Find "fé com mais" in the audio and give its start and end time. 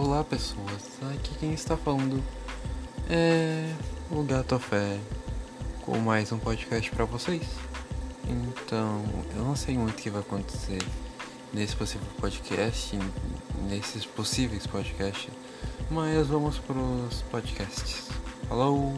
4.60-6.30